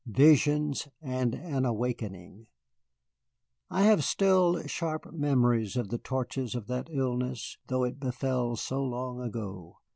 [0.07, 2.47] VISIONS, AND AN AWAKENING
[3.69, 8.83] I have still sharp memories of the tortures of that illness, though it befell so
[8.83, 9.77] long ago.